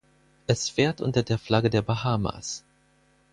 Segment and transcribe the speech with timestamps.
[0.47, 2.63] Es fährt unter der Flagge der Bahamas.